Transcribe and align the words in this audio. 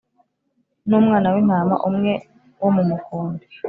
n 0.87 0.91
umwana 0.99 1.27
w 1.33 1.37
intama 1.41 1.75
umwe 1.87 2.11
wo 2.61 2.69
mu 2.75 2.83
mukumbi 2.89 3.43